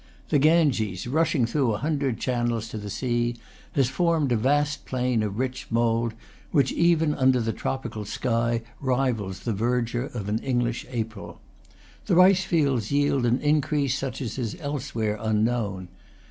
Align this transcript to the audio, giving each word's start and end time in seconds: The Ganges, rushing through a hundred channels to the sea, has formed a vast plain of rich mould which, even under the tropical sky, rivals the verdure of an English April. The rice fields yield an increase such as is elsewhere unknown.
The 0.29 0.39
Ganges, 0.39 1.05
rushing 1.05 1.45
through 1.45 1.75
a 1.75 1.77
hundred 1.77 2.19
channels 2.19 2.69
to 2.69 2.79
the 2.79 2.89
sea, 2.89 3.35
has 3.73 3.87
formed 3.87 4.31
a 4.31 4.35
vast 4.35 4.83
plain 4.87 5.21
of 5.21 5.37
rich 5.37 5.67
mould 5.69 6.15
which, 6.49 6.71
even 6.71 7.13
under 7.13 7.39
the 7.39 7.53
tropical 7.53 8.03
sky, 8.03 8.63
rivals 8.79 9.41
the 9.41 9.53
verdure 9.53 10.05
of 10.15 10.27
an 10.27 10.39
English 10.39 10.87
April. 10.89 11.39
The 12.07 12.15
rice 12.15 12.43
fields 12.43 12.91
yield 12.91 13.27
an 13.27 13.41
increase 13.41 13.95
such 13.95 14.21
as 14.23 14.39
is 14.39 14.57
elsewhere 14.59 15.19
unknown. 15.21 15.87